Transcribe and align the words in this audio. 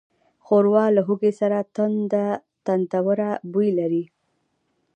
ښوروا 0.45 0.85
له 0.95 1.01
هوږې 1.07 1.31
سره 1.39 1.57
تندهوره 2.65 3.31
بوی 3.51 3.69
لري. 3.79 4.03